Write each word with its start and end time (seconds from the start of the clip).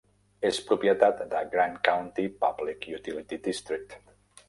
És 0.47 0.59
propietat 0.69 1.21
de 1.35 1.43
Grant 1.53 1.77
County 1.89 2.27
Public 2.47 2.91
Utility 2.99 3.43
District. 3.53 3.99